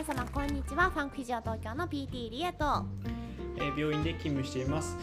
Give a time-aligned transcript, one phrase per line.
[0.00, 0.88] 皆様こんにちは。
[0.88, 2.86] ファンクフィジオ東京の PT リエと。
[3.58, 4.96] えー病院で勤務しています。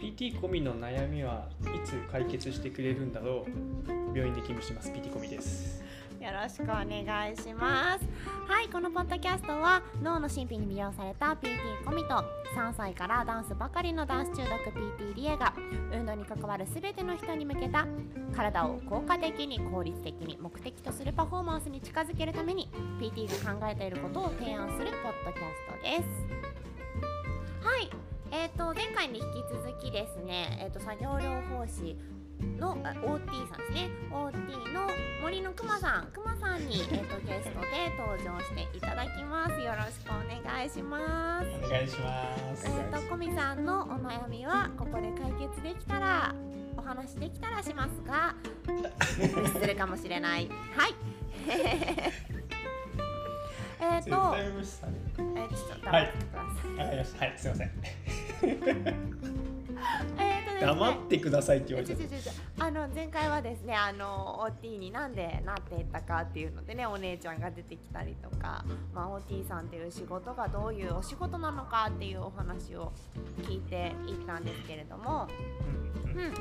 [0.00, 3.90] PT 込みの悩みはいつ解決してくれるんだろう。
[4.16, 4.92] 病院で勤務してます。
[4.92, 5.82] PT 込みです。
[6.28, 8.04] よろしくお願いします。
[8.46, 12.22] はいこのポッドキャストは脳の神秘に魅了された PT コミと
[12.54, 15.54] 3歳からダンスばかりのダンス中毒 PT リエが
[15.90, 17.86] 運動に関わる全ての人に向けた
[18.36, 22.68] 体を効果的に効率的に目的とするパフォーマンスに近づけるために
[23.00, 26.04] PT が考えていることを提案するポッドキャストで
[27.62, 27.66] す。
[27.66, 27.90] はい。
[28.30, 31.96] えー、と前回に引き続きですね、えー、と作業療法士
[32.58, 33.90] のあ OT さんですね。
[34.10, 34.88] OT の
[35.22, 36.06] 森のくまさん。
[36.06, 39.60] くまさんに、えー、とゲストで登場していただきます。
[39.60, 40.14] よろしくお
[40.44, 41.48] 願いします。
[41.64, 42.66] お願いします。
[42.66, 46.34] えー、とこみさんのお悩みはここで解決できたら
[46.76, 48.34] お話できたらしますが
[49.60, 50.48] するかもしれない。
[50.76, 50.94] はい。
[53.80, 57.26] えっとえー、ちょっと黙ってください、わかりました。
[57.26, 57.38] はい。
[57.38, 59.07] すいません
[60.60, 61.96] 黙ってくださいって言われて
[62.58, 68.64] あの前回はですねあの OT になんでなっていったかっていうのでねお姉ちゃんが出てきたりとか、
[68.94, 72.92] まあ、OT さんっていう仕事がどういうお仕事なのかっていうお話を
[73.42, 75.28] 聞いていったんですけれども、
[76.04, 76.34] うん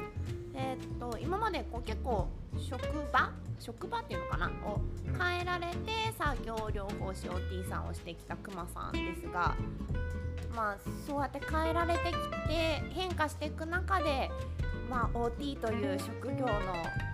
[0.55, 2.27] えーっと今までこう結構
[2.59, 4.47] 職場職場っていうのかな？
[4.65, 4.79] を
[5.17, 9.55] 変えられて作業療法士 OT さんをしてきたくまさんですが
[10.57, 12.13] まあそうやって変えられてき
[12.47, 14.31] て変化していく中で、
[14.89, 16.49] まあ、OT という職業の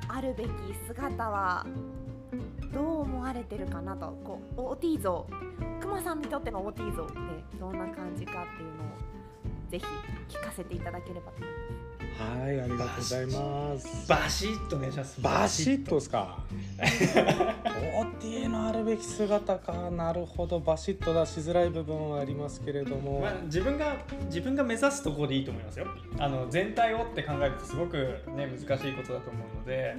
[0.08, 0.50] あるべき
[0.88, 1.66] 姿は
[2.72, 5.28] どう思われてるかなとこう OT 像
[5.82, 7.14] くまさんにとっての OT 像って
[7.60, 9.04] どんな感じかっていうのを
[9.70, 9.86] ぜひ
[10.38, 11.83] 聞かせていただければと思います。
[12.18, 14.08] はい、ありがとうございます。
[14.08, 16.40] バシッとお願いしますバシッとですか
[18.22, 23.22] ？OT のあるべき姿か、なるほど、バシッと出しづらい部分はありますけれども。
[23.22, 25.88] まあ、自分が自分が目指すところでいいと思いますよ
[26.20, 27.96] あの全体をって考えるとすごく
[28.36, 29.96] ね難しいことだと思うので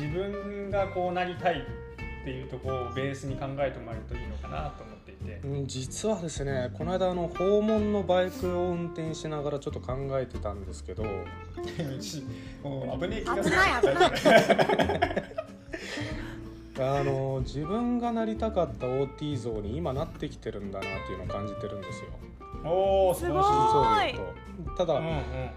[0.00, 4.97] 自分がこうなりたいっていうところをベースに考えてもらえるといいのかなと思って
[5.44, 11.04] うん実はですね、この間あの訪問のバイクを運転しながらちょっと考えてたんですけど、
[12.62, 15.38] もう危ねえ気がす危るない危ない。
[16.80, 22.10] あの自分がなりたかった OT 像に今なってきてるんだなっていうのを感じてるんですよ。
[22.64, 24.14] おお素晴らしいすごい。
[24.14, 24.76] そう言うと。
[24.76, 25.14] ただ、うんうん。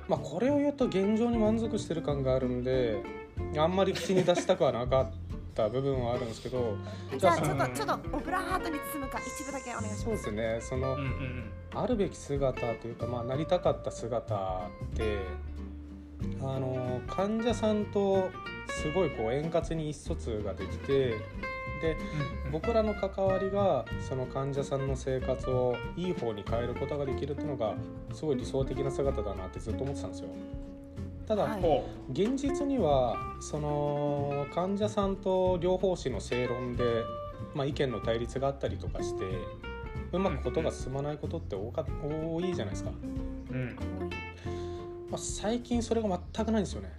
[0.08, 3.03] まあ、これを言うと現状に満足してる感があるんで
[3.58, 5.12] あんまり口に出したくはなかっ
[5.53, 6.75] た部分はあるんですけど
[7.17, 9.95] じゃあちょっとちょっとオブラートに包むか一部だけお願いしま。
[9.97, 15.19] そうですすねその、うんうんあるべき姿というか、まあ、なりたかった姿って
[16.41, 18.29] あの患者さんと
[18.67, 21.16] すごいこう円滑に意思疎通ができて
[21.81, 21.97] で
[22.45, 27.73] うん僕らの関わりがその患者さんの生活をいい方に変えることができるっていうのが
[28.13, 30.29] すごい理想的な姿だなってずっと思ってたんですよ。
[31.28, 31.62] ただ、はい。
[31.62, 36.84] ほ現実にはその患者さんと療法士の正論で、
[37.54, 39.26] まあ、意見の対立があったりとかして
[40.12, 42.92] うまくことが進まないことって多か多いじゃないですか、
[43.52, 43.76] ううん。
[45.09, 46.92] まあ、最近それが全くないんですよね。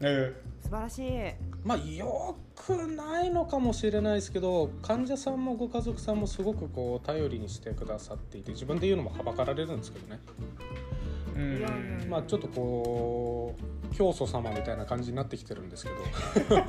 [0.00, 1.52] え素晴らしい。
[1.64, 10.20] まあよくないのかもしれないですけど患者さんもご家族さんもすごくこう頼りにしてくださっていて自分で言うのもはばかられるんですけどね。
[10.88, 10.91] ー
[11.34, 12.06] うん。
[12.08, 13.54] まあちょっとこ
[13.90, 15.90] う教祖様みたいな感じになってきてるんですけ
[16.54, 16.64] ど。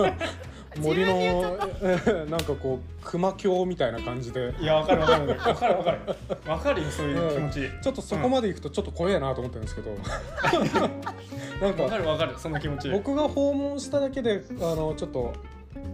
[0.81, 1.56] 森の
[2.29, 4.53] なんかこう熊教みたいな感じで。
[4.59, 5.28] いやわかるわかる。
[5.29, 6.00] わかるわかる。
[6.47, 7.69] わかるよそういう気持ち。
[7.81, 9.91] ちょっとそこまで行くとちょっと怖えなと思ってるんですけど、
[11.62, 12.90] なんわかかるわかるその気持ち。
[12.90, 15.34] 僕が訪問しただけであのちょっと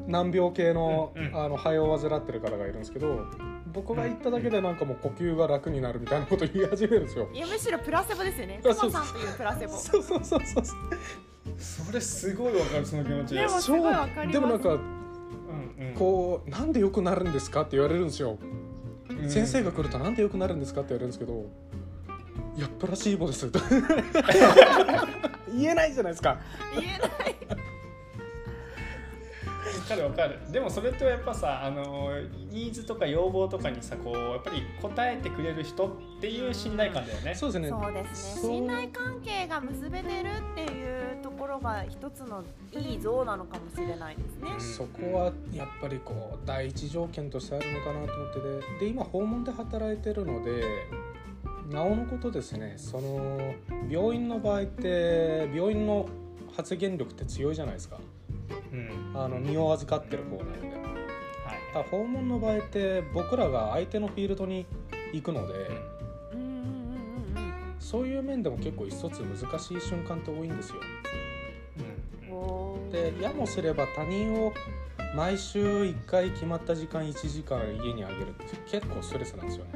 [0.08, 1.36] 難病系の,、うんうん。
[1.36, 3.26] あの肺を患ってる方がいるんですけど
[3.74, 7.30] 僕が行っただけでなんかもう呼吸が楽になるみたいなこと言い始めるんですよ。
[7.34, 8.62] いやむしろプラセボですよね。
[8.64, 8.92] あそう。
[8.92, 9.74] クマさんというプラセボ。
[9.78, 10.64] そうそうそうそう。
[11.58, 13.36] それすごいわかるその気持ち。
[13.36, 14.34] でもすごいわかります。
[14.34, 15.94] でもなんかうんうん。
[15.96, 18.38] こうなんで良くなるんですかって言われるんですよ、
[19.10, 19.30] うん。
[19.30, 21.50] 先生が来るとなんで良くなるんですかって言われるんですけど
[22.56, 23.50] いやプラシーボです。
[23.52, 23.60] と
[25.54, 26.40] 言えないじゃないですか。
[26.76, 27.36] 言えない。
[29.90, 30.40] わかるわかる。
[30.52, 32.12] でもそれってやっぱさあの
[32.52, 37.34] ニーズとか要望とかにさこうやっぱり答えてくれる人っていう信頼感だよね。
[37.34, 37.70] そうですね。
[37.70, 38.42] そうですね。
[38.42, 44.50] 信頼関係が結べてるっていうところが一つのいい像なのかもしれないですね。
[44.60, 48.40] そこはやっぱりこう第一条件としてあるのかなと思って
[48.80, 50.64] てで今訪問で働いてるので
[51.72, 53.54] なおのことですねその
[53.90, 56.08] 病院の場合って病院の
[56.56, 57.98] 発言力って強いじゃないですか。
[57.98, 58.19] うん
[59.16, 60.70] あの身を預かってる方なので。
[61.74, 61.90] はい。
[61.90, 64.66] 訪問の場合って僕らが相手のフィールドに
[65.14, 65.54] 行くので、
[66.34, 66.40] うん。
[66.40, 70.76] うんうんうんうんそういう面でも結構一つ難しい瞬間って多いんですよ。
[72.92, 74.52] でやもすれば他人を
[75.16, 79.72] 毎週1回決まった時間1時間家にあげるって結構ストレスなんですよね。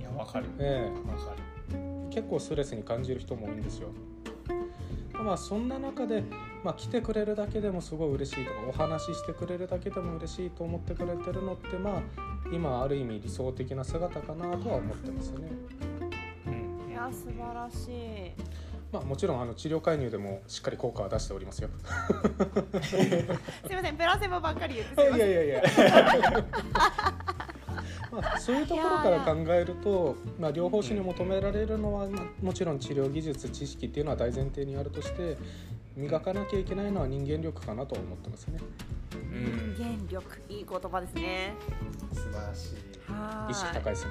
[0.00, 0.46] いやわかる。
[0.58, 1.38] えわかる。
[1.74, 3.88] え結構ストレスに感じる人も多いんですよ。
[5.12, 6.24] まあそんな中で、
[6.64, 12.02] まあ、来てくれるだけでもすごい嬉しいとかお話ししてくれるだけでも嬉しいと思ってくれてるのってまあ
[12.50, 15.50] 今ある意味理想的な姿かなとは思ってますね。
[16.46, 16.50] う
[16.88, 18.32] んいや素晴らしい
[18.90, 21.68] まあもちろんあの治療介入でもしっかり効果は出しておりますよ。
[22.80, 25.62] すいませんプラセボばっかり言ってすいやいやいや。
[28.10, 35.36] まあ、そういうところから考えると、まあ、療法士に求められるのは、まあ、もちろん治療技術知識っていうのは大前提にあるとして
[35.96, 38.58] 磨かなきゃいけないのは人間力かなとは思ってますね。
[39.12, 41.54] うん人間力いい言葉ですね。
[42.12, 43.10] 素晴らしい。
[43.12, 43.50] はーい。
[43.52, 44.10] 意識高いですね。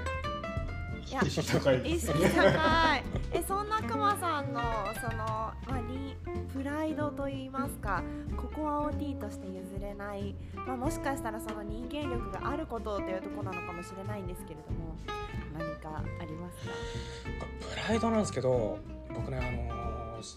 [1.06, 3.04] いや意識高い意識高い。
[3.34, 4.62] えそんなくまさんの
[5.02, 6.16] その、まあ、に
[6.54, 8.02] プライドといいますか
[8.38, 14.96] ここは OT として譲れない、まあ、もしかしたらその人間力があることというところなのかもしれないんですけれども
[15.58, 16.66] 何かあります
[17.40, 17.46] か？
[17.84, 18.80] プライドなんですけど
[19.14, 19.42] 僕ねあ
[19.74, 19.83] の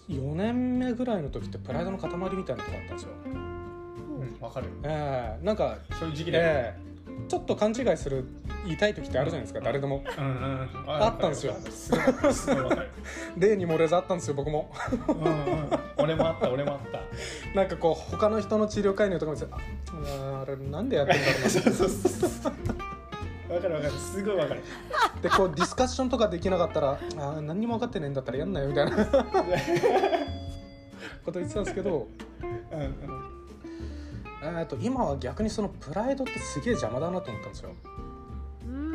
[0.09, 3.09] 4年目ぐらいの時ってプライドの塊みたいなとこあったんですよ。
[3.25, 4.37] うん。
[4.39, 4.67] わかる。
[4.83, 6.51] ええなんかそういう時期だよね。
[6.53, 6.87] ええ
[7.27, 8.25] ちょっと勘違いする
[8.63, 10.03] 言いたい時ってあるじゃないですか誰でも。
[10.17, 10.69] うんうん。
[10.87, 11.55] あったんですよ。
[13.37, 14.71] 例に漏れずあったんですよ僕も。
[15.07, 17.01] うんうん俺もあった俺もあった。
[17.55, 19.57] なんかこう他の人の治療介入とか見てあ
[20.37, 22.51] ああれなんでやってんだろうな
[23.97, 24.61] すごいわかる。
[25.21, 28.95] でこうディスカッションとかできなかったら「あー何にも分かってねえんだったらやんなよ」みたいな。
[31.25, 32.07] こと言ってたんですけど。
[32.41, 33.27] うんうん。
[34.43, 37.71] えーと今は逆にそのプライドってすげえ邪魔だなと思ったんですよ。
[38.65, 38.93] うん。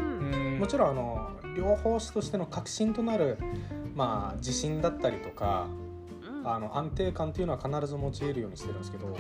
[0.56, 3.37] うんもちろんあの療法士としての核心となる、
[3.94, 5.66] まあ、自信だったりとか
[6.26, 6.49] うん。
[6.49, 9.16] あの安定感っていうのは必ず用いるようにしてるんですけど、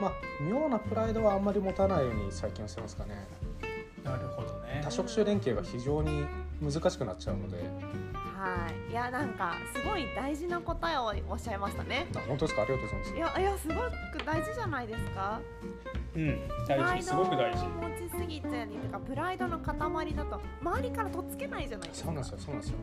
[0.00, 0.12] まあ、
[0.42, 3.26] 妙なプライドはあんまり持たないように最近はしてますかね。
[4.04, 4.80] なるほどね。
[4.82, 6.26] 多職種連携が非常に
[6.60, 7.56] 難しくなっちゃうので。
[7.56, 8.90] はい。
[8.90, 12.08] いやなんかすごい大事な答えをおっしゃいましたね。
[12.16, 12.62] あ本当ですか？
[12.62, 13.14] ありがとうございます。
[13.14, 15.40] いやいやすごく大事じゃないですか？
[16.14, 16.38] うん
[16.68, 17.64] 大事すごく大事。
[17.64, 22.06] プライドを持ちすぎてるとかプライドの塊だと周りからとっつけないじゃないですか。
[22.06, 22.76] そうなんですよそうなんですよ。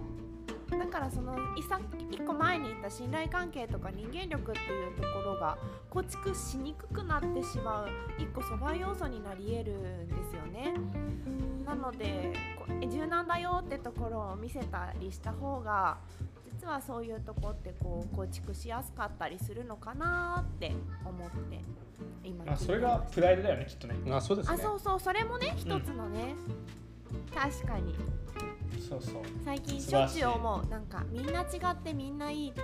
[0.70, 1.80] だからそのいさ
[2.12, 5.58] 一個前に言った信頼関係とか人間力っていうところが
[5.90, 7.90] 構築しにくくなってしまう
[8.20, 10.76] 一個阻害要素になり得るんですよね。
[11.70, 15.98] なのでこうえ柔軟だよってところを見せたりした方が
[16.52, 20.72] 実はそういうとこってこう構築しやすかったりするのかなって
[21.06, 21.62] 思って
[22.24, 23.96] 今あそれがプライドだよねきっとね。
[24.12, 24.56] あそうですね。
[24.60, 26.34] あそうそうそれもね一つのね、
[27.34, 27.96] 確かに。
[28.90, 29.22] そうそう。
[29.46, 30.70] 最近しょっちゅう思う。
[30.70, 32.62] なんかみんな違ってみんないいって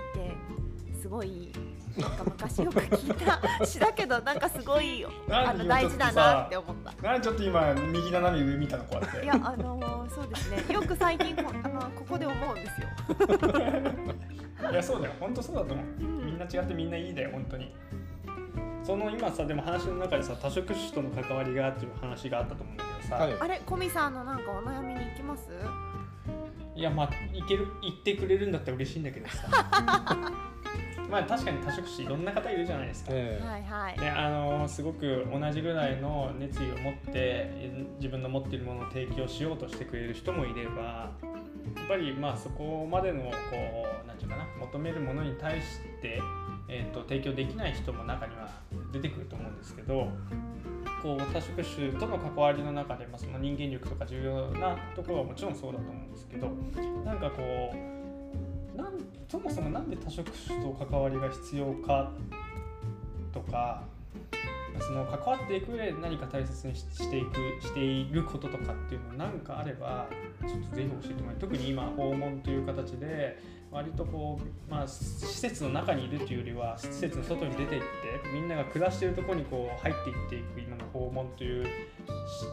[1.06, 1.52] すごい
[1.96, 7.00] なんか昔よく聞いた詩だけどなんかすごいあの大事だなって思った。
[7.00, 9.24] なんでちょっと今右斜め上見たのこうやって。
[9.24, 10.74] いやあのーそうですね。
[10.74, 12.88] よく最近こあのここで思うんですよ。
[14.72, 15.12] いやそうだよ。
[15.20, 15.86] 本当そうだと思う。
[16.00, 16.26] うん。
[16.26, 17.72] みんな違ってみんないいだよ本当に。
[18.82, 23.34] その今さでも話の中でさ多職種との関わりがっていう話があったと思うんだけどさ、はい。
[23.38, 23.62] あれ？
[23.64, 25.44] コミさんのなんかお悩みに行きます？
[26.74, 29.46] いやまあいける言ってくれるんだったら嬉しいんだけどさ
[31.08, 34.00] まあ確かに多職種いろんな方いるじゃないですか、ええはいはい。
[34.00, 41.12] ね、あのすごく同じぐらいの熱意を持って自分の持っているものを提供しようとしてくれる人もいれば
[41.76, 43.30] やっぱりまあそこまでのこ
[44.04, 46.20] うなんていうかな求めるものに対して、
[46.68, 48.48] えー、と提供できない人も中には
[48.92, 50.08] 出てくると思うんですけど
[51.02, 56.48] こう多職種との関わりの中で、まあ、その人間力とか重要なところはもちろんそうだと思うんですけど
[57.04, 57.96] なんかこう
[58.76, 58.92] なん
[59.28, 62.10] そもそもなんで多職種と関わりが必要か？
[63.32, 63.82] とか
[64.80, 70.06] その関わっていく上で何か大切にしていくしていることとかっていうのなんかあれば
[70.46, 73.38] ちょっとぜひ教えてもらい特に今訪問という形で
[73.70, 77.86] 割とこう、まあ、施設の中にいるというよりは施設の外に出ていって
[78.32, 81.66] みんなが暮らしてるとこにこう入っていっていく今の訪問という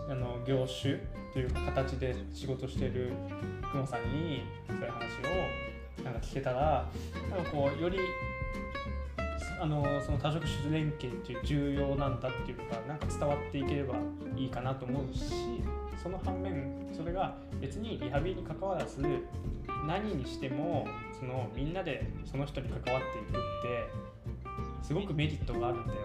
[0.10, 1.00] あの業種
[1.34, 3.12] というか形で仕事してる
[3.72, 5.73] 久保さんにそういう話を
[6.04, 6.90] なんか聞けたら
[7.30, 7.98] なんかこうより
[9.60, 13.96] あのその多職種連携っていう重要なんだっていうのがなんか伝わっていければ
[14.36, 15.24] いいかなと思うし
[16.02, 19.02] その反面それが別にリハビリに関わらず
[19.88, 20.86] 何にしても
[21.18, 23.88] そのみんなでその人に関わっていくって
[24.82, 26.00] すごくメリットがあるんだよ。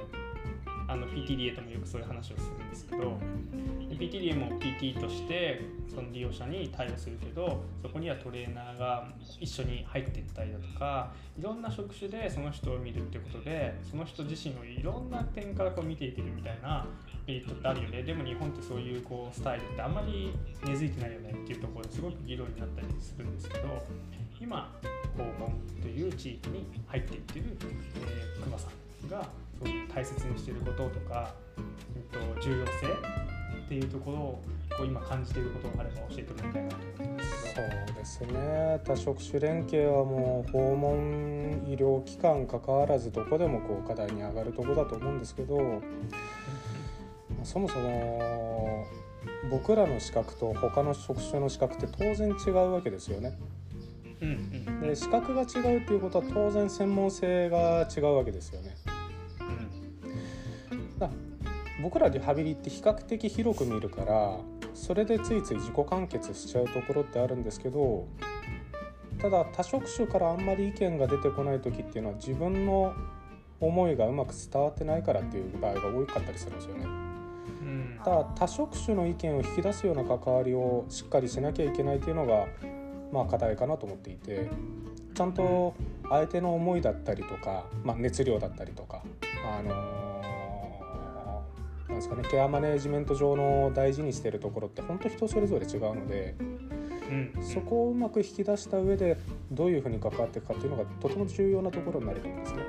[0.88, 3.18] あの PTDA ともよくそういう話をするんですけど
[3.90, 16.86] PTDA も PT としてその利用者に対応するけどそこにはトレーナーが一緒に入っていったりだとかいろんな職種でその人を見るってことでその人自身をいろんな点からこう見ていけるみたいな
[17.26, 18.02] メリットってあるよね。
[18.02, 20.32] でも日本ってそういうこうスタイルってあんまり
[20.64, 23.84] 根付いてないよねっていうところですごく議論になったりするんですけど
[24.40, 24.72] 今
[25.16, 29.28] 訪問という地域に入っていってる、えー、熊さんが
[29.62, 34.42] そういう大切にしていることとか、えっと、重要性っていうところを
[34.76, 45.82] こう今感じていることがあれば教えてもらいたいなと思ってますそうですね多職種連携はもう訪問医療機関関わらずどこでもこう課題に上がるところだと思うんですけど
[47.42, 48.86] そもそも
[49.50, 53.38] 僕らの資格と他の職種の資格って当然違うわけですよね。
[54.20, 54.32] うんう
[54.70, 58.74] んで資格が違うっていうことは当然専門性が違うわけですよね。
[61.78, 64.38] だ僕らリハビリって比較的広く見るから
[64.74, 68.06] それでついつい自己完結しちゃうところってあるんですけど
[69.20, 72.94] ただ多職種からあんまり意見が出てこない時っていうのは自分の
[73.60, 76.84] 思いがうまく伝わってないからっていう場合が多かったりするんですよね。
[76.84, 82.46] うんただ多職種の意見を引き出すような関わりをしっかりしなきゃいけないというのが
[83.12, 84.48] まあ課題かなと思っていて
[85.14, 85.74] ちゃんと
[86.08, 89.02] 相手の思いだったりとか、まあ、熱量だったりとか
[89.44, 90.27] あのー
[91.88, 97.32] なんですかねケアマネージメント上の大事にしてるところって本当人それぞれ違うのでうん。
[97.36, 99.16] うんそこをうまく引き出した上で
[99.50, 102.62] どういうふうに関わっていくかっていうのがとても重要なところになると思うんですね。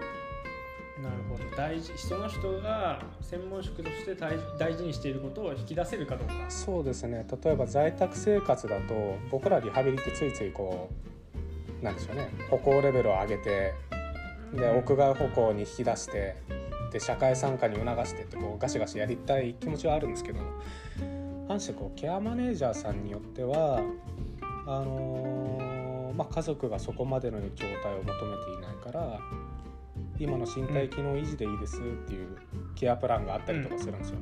[1.04, 1.58] なるほど。
[1.58, 6.34] 大事その人が専門職として大大事にしていることを引き出せるかどうか。
[6.48, 7.26] そうですね。
[7.44, 10.90] 例えば在宅生活だと僕らリハビリってついついこ
[11.82, 13.74] うなんでしょうね歩行レベルを上げて
[14.54, 16.36] で屋外歩行に引き出して
[16.92, 20.40] で社会参加に促してってこうガシガシやりたい気持ちはあるんですけど
[21.48, 23.82] 反してこうケアマネージャーさんによっては
[24.66, 25.80] あのー
[26.20, 29.20] まあ、家族がそこまでの状態を求めていないから
[30.20, 32.38] 今の身体機能維持でいいですっていう
[32.76, 34.18] ケアプランがあったりとかするんですよ。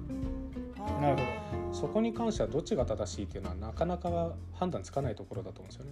[1.01, 5.91] なるほそこに関してはどっちが正しいっていうのはなかなか判断つかないところだと思うんですよね。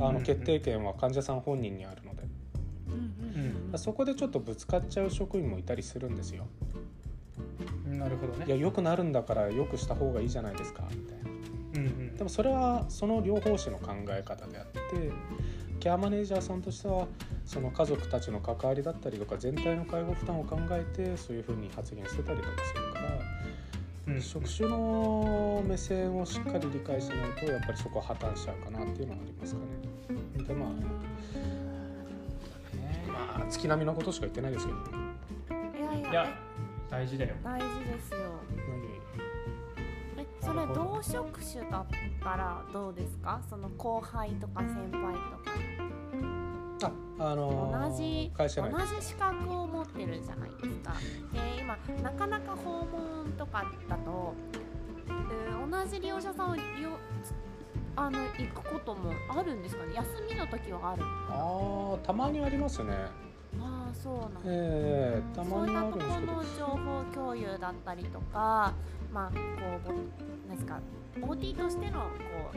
[0.00, 2.11] あうんの決定権は患者さん本人にあるので、
[2.92, 6.46] うんそこでちょっとぶつかっちゃう職員もいたりするんですよ。
[7.86, 11.30] なるほどねいや良くなるんだから良くした方がいいじゃないですかみたいな。
[11.74, 15.10] うんうんでもそれはその両方種の考え方であって
[15.80, 17.08] ケアマネージャーさんとしては
[17.44, 23.08] その家族たちの関わりだったりとか全体の介護負担を考えてそういうふうに発言してたりとかするから。
[23.16, 23.22] うん
[24.20, 29.60] 職種の目線をしっかり理解しないとやっぱりそこは破綻しちゃうかなっていうのはありますか
[30.36, 30.44] ね。
[30.44, 30.68] でまあ、
[33.12, 34.78] まあ月並みのことしか言ってないですけど、
[35.78, 36.10] いやいや。
[36.10, 36.26] いや
[36.90, 37.34] 大事だよ。
[37.42, 38.18] 大事ですよ。
[40.18, 41.86] えそれ同職種だっ
[42.22, 43.40] たらどうですか？
[43.48, 45.52] その後輩とか先輩とか。
[46.84, 46.90] あ
[47.30, 50.94] あのー同じ会社内同じ資格を持ってるじゃないですか。
[51.32, 54.34] で今なかなか訪問とかだと、
[55.08, 56.90] えー同じ利用者さんを利用
[57.94, 59.94] あの行くこともあるんですかね。
[59.94, 61.02] 休みの時はある。
[61.28, 62.92] あーたまにありますね。
[63.60, 64.40] ああそうなんだ。
[64.46, 66.32] ええたまにあるんですけど。
[66.32, 68.72] そういったところの情報共有だったりとか
[69.12, 69.38] まあこ
[69.84, 69.92] うぼ
[70.48, 70.80] なんですか
[71.20, 72.08] OT としてのこ
[72.54, 72.56] う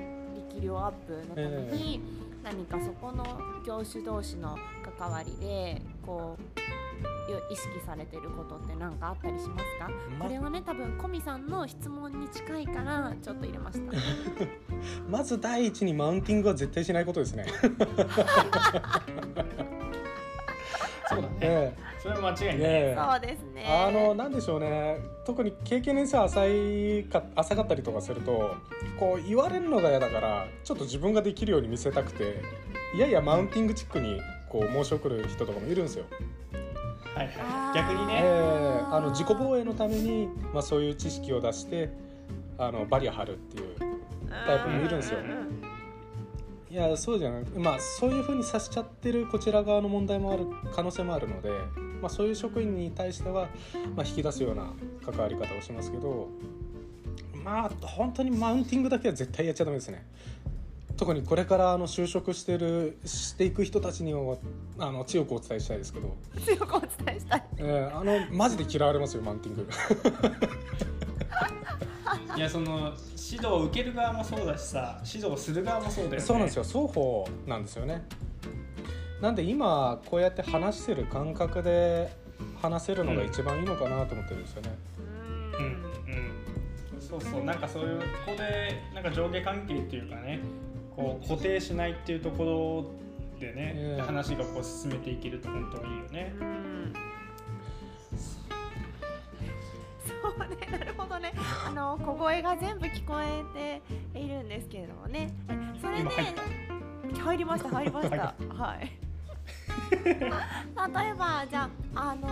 [0.54, 2.02] 力量アップのために、
[2.42, 3.26] 何かそこの
[3.66, 4.58] 業種同士の
[4.98, 13.94] 関わりでこうよ意識されてることって何かあったりしますか、まこれはね多分コミさんの質問に近いからちょっと入れました。
[15.10, 17.46] まず第一にマウンティングは絶対しないことですね。
[21.08, 21.38] そうだね。
[21.42, 22.98] えそれは間違いない、えねえ。
[22.98, 23.66] そうですね。
[23.68, 25.00] あのなんでしょうね。
[25.26, 28.56] 特に経験年数浅いか浅かったりとかすると
[29.00, 32.42] こう言われるのが嫌だからちょっと自分ができるように見せたくて
[32.96, 34.22] いやいやマウンティングチックに
[34.56, 36.06] こう申し送る人とかもいるんですよ。
[37.14, 37.30] はい
[37.74, 41.90] 逆にね、えあの自己防衛のために、まあ、そういう知識を出して
[42.58, 43.76] あのバリア張るっていう
[44.46, 45.20] タイプもいるんですよ。
[46.70, 51.50] いやそうじゃないまあそういうふうにさせちゃってるこちら側の問題もある可能性もあるので、
[52.02, 53.48] まあ、そういう職員に対しては、
[53.96, 54.74] まあ、引き出すような
[55.06, 56.28] 関わり方をしますけど
[57.46, 60.06] まあ本当にマウンティングだけは絶対やっちゃダメですね。
[60.98, 64.38] 特にこれからあの就職してるしていく人たちには
[64.80, 67.44] あの強くお伝えしたいですけど、強くお伝えしたい。
[67.58, 69.68] えーあのマジで嫌われますよマウンティング。
[72.38, 76.22] いやその指導を受ける側もそうだしさ指導する側もそうだよね。
[76.22, 76.64] そうなんですよ。
[76.64, 78.06] 双方なんですよね。
[79.22, 82.12] なんで今こうやって話してる感覚で
[82.62, 84.70] 話せるのが一番いいのかなと思ってるんですよね。
[85.54, 85.68] ううんん。
[86.96, 87.02] うん。
[87.02, 87.44] そうそう。
[87.44, 90.40] なんかそういうここでなんか上下関係っていうかね
[90.96, 92.44] こう固定しないっていうとこ
[93.40, 96.34] ろでね、ええ話がこう進めていけると本当にいいよね。
[96.40, 96.94] うん
[100.06, 101.34] そうね、なるほどね。
[101.68, 103.82] あの小声が全部聞こえ
[104.14, 105.34] ているんですけれどもね。
[105.50, 106.12] えそれで今
[107.26, 108.16] 入りました入りました。
[108.50, 109.05] はい。
[110.06, 112.28] 例えばじゃああの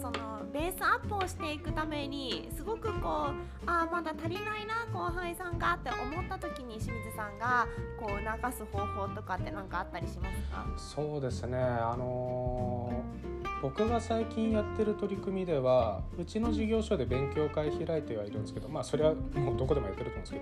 [0.00, 3.34] そのベースアップをしていくためにすごくこう
[3.66, 7.66] あーまだ足りないな後輩さんがって思った時に清水さんが
[7.98, 10.64] こう促す方法とかって何かあったりしますか？
[10.76, 20.38] そうですねあのー僕が最近やってる取り組みではうちの事業所で勉強会開いてはいるんですけどまあそれはもうどこでもやってると思うんですけ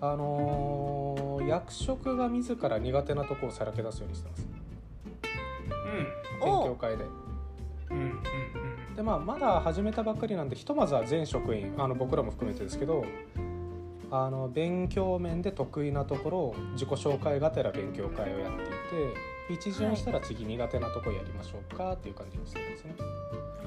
[0.00, 4.44] どあのー役職が自ら苦手なとこをさらけ出すようにしてます
[5.94, 6.06] 勉
[6.40, 7.04] お強会で。
[7.90, 7.98] うん。
[7.98, 8.04] うん。
[8.04, 8.10] う
[8.92, 8.96] ん。
[8.96, 13.04] でまあ、まだ始めたばっかりなんでひとまずは全職員あの僕らも含めてですけど
[14.10, 22.94] あの勉強面で得意なところを自己紹介がてら勉強会をやっていて一巡したら次苦手なところやりましょうかっていう感じにしてるんですね。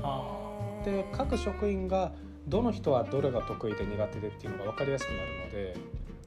[0.01, 2.13] あで各職員が
[2.47, 5.75] どの人はどれが得意で苦手でっていうのが分かりやすくなるので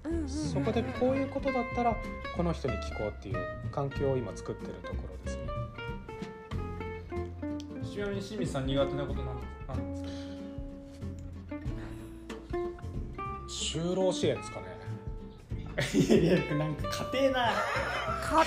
[0.05, 0.29] うんうんうん。
[0.29, 1.97] そこでこういうことだったら
[2.37, 3.37] この人に聞こうっていう
[3.73, 5.40] 環境を今作ってるところですね。
[7.91, 9.37] ちなみに清水さん苦手なことなん
[9.69, 10.15] なんです
[13.79, 13.83] か？
[13.83, 14.67] 就労支援ですかね。
[15.95, 17.51] いやいやなんか家庭な
[18.23, 18.45] 家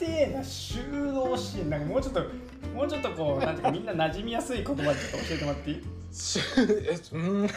[0.00, 1.70] 家庭な就労支援。
[1.70, 2.20] なんかもうちょっと
[2.74, 5.82] もうちょっとこうなんていうかみんな馴染みやすい言葉でちょっと教えてもらっていい？
[6.12, 7.48] し えうん。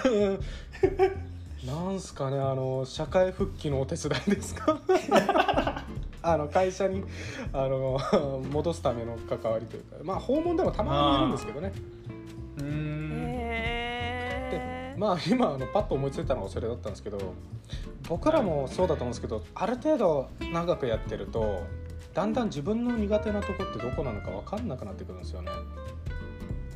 [1.68, 4.80] なんすかねあの社会復帰のお手伝いですか？
[6.24, 7.04] あの会社に
[7.54, 8.00] あの
[8.52, 11.72] 戻すための関わりというかまあ訪問でもたまにいるんですけどね
[12.58, 12.76] うー庭。
[13.18, 14.96] んへえ。
[14.98, 17.34] まあ今あのパッと思いついたのがそれだったんですけど
[18.08, 21.64] 僕らもそうだと思うんですけどある程度長くやってると
[22.14, 25.50] だんだん自分の苦手なとこってどこなのか分かんなくなってくるんですよね。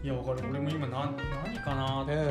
[0.06, 2.26] いやわかる俺も今なん何かなって思っ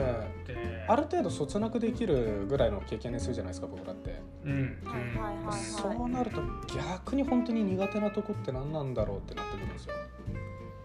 [0.46, 0.56] て、
[0.86, 4.22] ある程度そつなくできるぐらいの経験でするじゃないですか僕らって。
[4.44, 5.60] うんうんはいはいはいはい。
[5.60, 6.40] そうなると
[6.72, 9.94] 逆に本当に苦手なとこって何なんだろうってなってくるんですよ。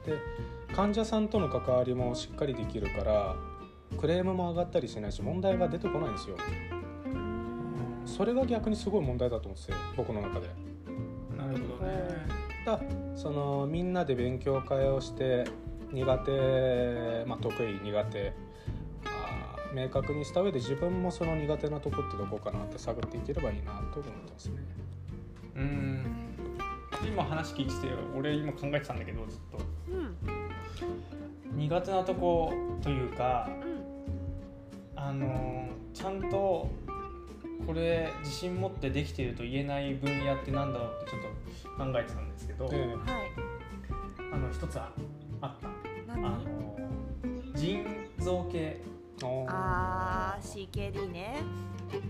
[0.03, 0.17] で
[0.75, 3.35] 患者さんとの関わりもしっかりできるから
[3.99, 6.37] クレームも上がったりしないし問題が出てこないんですよ。
[8.07, 10.47] それが逆にすごい問題だと思ってて僕の中で。
[11.37, 12.25] なるほどね
[12.65, 12.79] だ
[13.15, 15.45] そのみんなで勉強会をして
[15.91, 18.33] 苦手、まあ、得意苦手
[19.73, 24.55] 明確にした上で自分もその苦手なとこってどこかなって探っていければいいなと思ってますね。
[25.55, 26.05] うん
[27.07, 29.57] 今話聞いてて俺今考えてたんだけどずっと
[29.91, 36.69] うん苦手なとこというかうんあのーちゃんと
[37.65, 41.21] これ自信持ってできていると言えない分野ってなんだろうってちょっ
[41.77, 42.97] と考えてたんですけど、えはい。
[44.33, 44.93] あの一つああったあ何？
[44.93, 45.18] の
[47.59, 47.85] 腎
[48.17, 48.57] 臓系。
[48.57, 48.81] え
[49.21, 51.43] あああ CKD ね。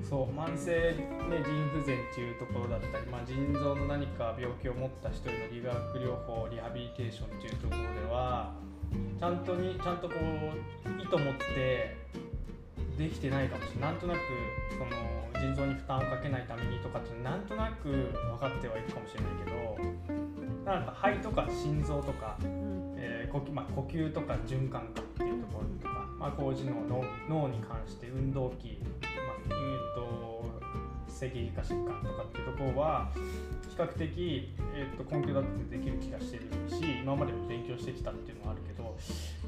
[0.08, 8.54] そう慢性、ね、腎不全っていうところだったり、まあ、腎臓の何か病気を持った人への理学療法リハビリテーションっていうところでは
[9.18, 11.98] ちゃんとにちゃんとこう意図持って
[12.98, 13.92] できてないかもしれない。
[13.94, 14.20] なんとなく
[14.78, 30.30] その腎臓に負担をかけないためにとかってなんとなく分かってはいるかもしれないけどなんか肺とか心臓とかうんえー呼吸まあ、呼吸とか循環かっていうところとか、まあ、高次脳脳脳に関して運動器、まあ、えーと
[31.10, 33.12] 赤外化疾患とかっていうところは
[33.68, 38.96] 比較的、えー、と根拠だってできる気がしてるし今までも勉強してきたっていうのはあるけど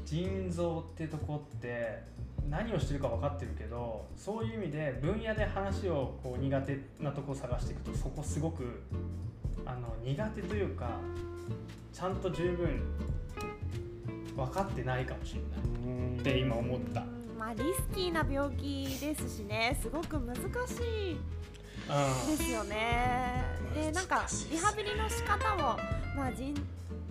[0.04, 2.02] 腎臓ってとこって
[2.50, 8.82] 何をしてるか分かってるけどそういう意味で分野で話をこう苦手なとこを探していくとそこすごく
[9.64, 10.98] あの苦手というか
[11.92, 12.82] ちゃんと十分
[14.36, 17.00] 分かってないかもしれないうんって今思った。
[17.00, 21.16] うんまあリスキーな病気ですしねすごく難しい
[22.38, 23.44] ですよね。
[23.74, 25.76] でなんかリハビリの仕方も
[26.16, 26.54] まあ腎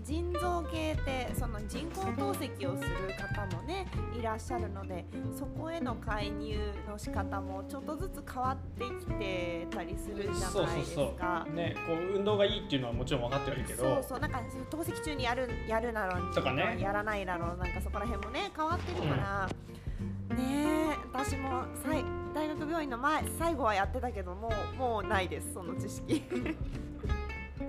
[0.03, 3.87] 腎臓系ってその人工透析をする方もね
[4.17, 5.05] いらっしゃるので
[5.37, 11.45] そこへの介入の仕方もちょっとずつ変わってきてたりするじゃないですか。
[11.49, 13.83] うねこう運動がいいっていうのはもちろん分かってはいるけど。
[13.83, 16.77] そうそうなんか透析中にやるやるなろうとかね。
[16.79, 17.57] やらないだろう。
[17.57, 19.49] なんかそこら辺もね変わってるから、
[20.35, 26.23] ねえ私もさい大学病院の前最後はやってたけどもうもうないですその知識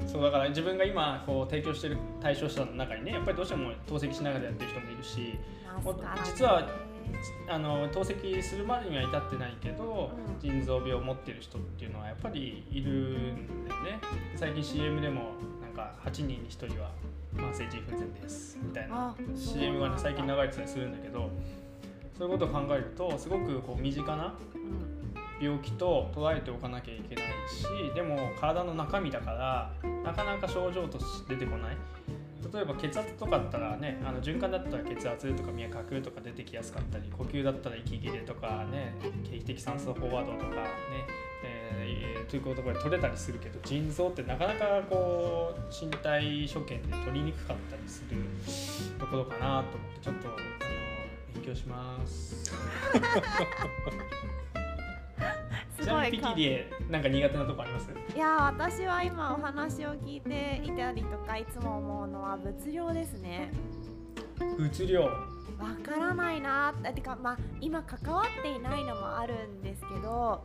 [0.07, 5.39] そうだから自分が今こう提供してる対象者の中にねやっぱりどうしても透析しながらやってる人もいるし
[6.25, 6.69] 実は
[7.49, 10.41] あの透析するまでには至ってないけど、うん。
[10.41, 14.01] 腎臓病を持ってる人っていうのはやっぱりいるんだよね。
[14.37, 16.91] 最近 CM でもなんか8人に1人は
[17.35, 19.15] 慢性腎不全ですみたいな。
[19.35, 21.31] CM がね最近流れてたりするんだけど
[22.17, 25.02] そういうことを考えるとすごくこう身近なうん
[25.43, 29.73] 病気と捉えておかなきゃいけないしでも体の中身だから
[30.05, 31.77] なかなか症状として出てこない
[32.53, 38.95] 例えば血圧とかだったらねあの循環だったら血圧とか脈拍とか出てきやすかったり呼吸だったら息切れとかね
[39.31, 40.57] 経気的酸素飽和度とかね、
[41.45, 48.17] えーということが取れたりするけど腎臓ってなかなかこう身体所見で取りにくかったりする
[48.99, 50.37] ところかなと思ってちょっとあの
[51.35, 52.51] 勉強します。
[55.83, 57.91] すちなみにごいか PT でなんか苦手なとこあります？
[58.15, 63.51] いや私は今お話を聞いていたりとかいつも思うのは物量ですね。
[64.59, 65.03] 物量？
[65.03, 70.43] わからないなってかまあ今関わっていないのもあるんですけど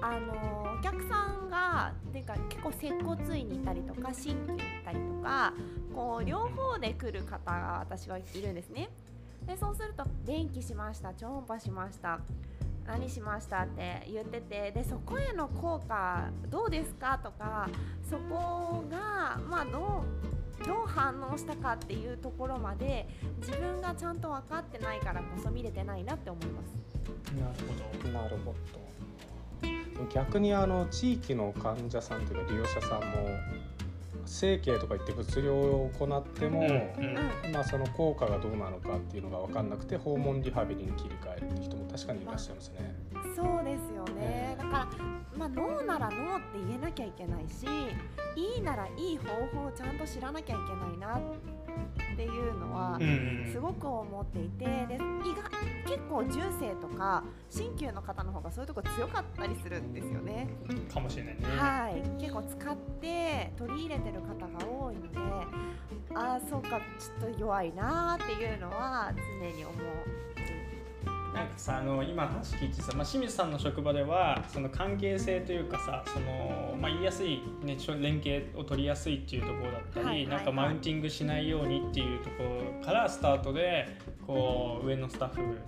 [0.00, 5.52] あのお客さんがてか結構接骨院に行ったりとか鍼灸に行ったりとか
[5.94, 8.88] こう両方で来る方が私はいるんですね。
[9.46, 12.18] でそうすると電気しました超音波しました
[12.88, 13.64] 何しました？
[13.64, 17.20] って言っててでそこへの効果どうですか？
[17.22, 17.68] とか
[18.08, 20.02] そこがまあど
[20.62, 23.06] うどう反応したかっていうところまで
[23.40, 26.74] 自分がちゃんと分かってないからこそ見れてないなって思います。
[27.38, 27.54] なる
[28.02, 28.08] ほど。
[28.10, 30.08] なるほど。
[30.12, 33.06] 逆にあの地域の患者さんというか利用者さんも
[34.24, 37.52] 整形とか言って物量を行っても、うんうん。
[37.52, 42.94] まあ、その効果がどうなのかっていうのが分かんなくて訪問リハビリに切り替えるっていう人も確かにいらっしゃいますね。
[43.34, 44.88] そうですよねだから、
[45.36, 47.66] まあ、ノーならノーって言えなきゃいけないし
[48.36, 55.08] いいならいい方法をちゃんと知らなきゃいけないなっていうのはうんうんすごく思っていてで意外
[55.86, 56.30] 結構重
[56.60, 60.48] 生とか鍼灸の方の方がそういうとこ強かったりするんですよね。
[60.92, 61.40] かもしれないね。
[61.56, 65.18] はい、結構使って取り入れてる方が多いので
[66.14, 69.74] ああそうかちょっと弱いなーっていうのは常に思う。
[71.34, 80.36] なんかさあの今話聞いてさ、まあ、清水さんの職場ではその関係性というかさその、まあ、言いやすい、ね、連携を取りやすいっていうところだったり、はいはいはい。
[80.36, 85.58] なんかマウンティングしないようにっていうところからスタートでこう上のスタッフ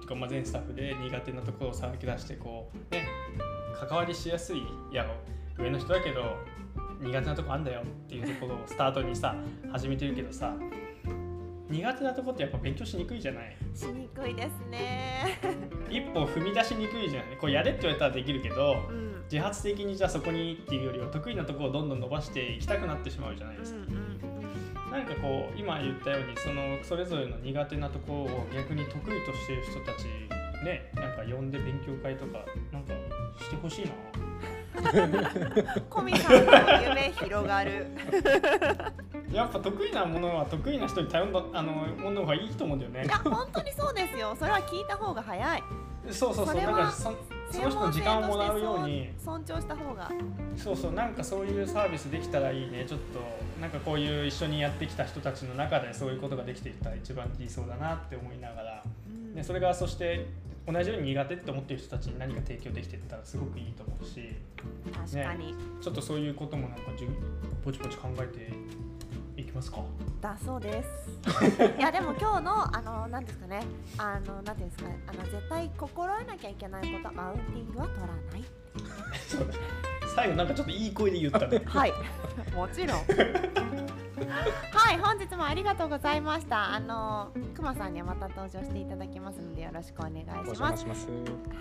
[0.00, 3.06] とか、まあ、全スタッフで苦手なところをさらけ出してこうね
[3.78, 5.06] 関わりしやすいいや
[5.58, 6.36] 上の人だけど
[7.00, 9.34] 苦手なとこあんだよっていうところをスタートにさ
[9.72, 10.54] 始めてるけどさ
[11.70, 13.56] 苦手なとこってやっぱ勉強しにくいじゃない。
[13.74, 15.38] しにくいですね。
[15.88, 17.36] 一歩踏み出しにくいじゃない。
[17.36, 19.04] こうやれって言われたらできるけどうん。
[19.04, 24.20] うん自発的にじゃあそこにっていうよりは得意なところをどんどん伸ばしていきたくなってしまうじゃないですか、うん
[24.90, 30.04] なんかこう今言ったようにそのそれぞれの苦手なところを逆に得意としている人たち
[30.64, 32.94] ねなんか呼んで勉強会とかなんか
[33.38, 33.92] してほしいな。
[35.88, 37.86] コミさんの夢広がる。
[39.32, 43.04] やっぱ得意なものは得意な人に頼んだあのものがいいと思うんだよね。
[43.04, 44.34] いや本当にそうですよ。
[44.38, 45.62] それは聞いた方が早い。
[46.10, 46.54] そうそうそう。
[46.54, 47.16] それはだからそ
[47.50, 49.12] その人の時間をもらうように。
[49.18, 50.10] 尊重した方が。
[50.56, 50.92] そうそう。
[50.92, 52.84] なんかそういうサービスできたらいいね。
[52.86, 53.20] ちょっと
[53.60, 59.34] なんかこういう一緒にやってきた人たちの中でそういうことができていったら一番理想だなって思いながら、うん。
[59.34, 60.26] ね、それがそして
[60.66, 64.34] 同じように苦手って思ってる人たちに何か提供できていったらすごくいいと思うし。
[64.92, 67.08] 確かに、ちょっとそういうこともなんかじゅ
[67.64, 68.52] ポチポチ考えて
[69.40, 69.78] いきますか？
[70.20, 70.88] だそうです。
[71.78, 73.62] いやでも今日のあのなんですかね
[73.98, 78.44] あのなんていうんですかねあの絶対心得なきゃいけないことマウンティングは取らない。
[80.14, 81.92] 最後なんかちょっといい声で言ったねはい、
[82.54, 83.00] もちろん。
[84.26, 86.74] はい、本日もありがとうございました。
[86.74, 90.46] あのくまさんにはまた登場していただきますのでよろしくお願いおします。
[90.60, 91.08] 邪魔します。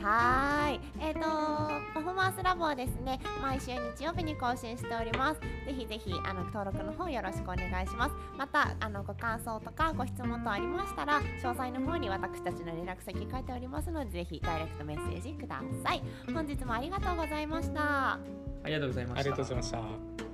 [0.01, 5.41] はーい、えっ、とパフォーマンスラボはですね毎週日曜日に更新しております。
[5.41, 8.15] ぜひぜひあの登録の方よろしくお願いします。
[8.37, 16.01] またあのご感想とかご質問等ありましたら詳細の方に私たちの連絡先書いておりますのでぜひダイレクトメッセージください。
[16.33, 18.19] 本日もありがとうございました。
[18.63, 20.28] ありがとうございましたありがとうございました。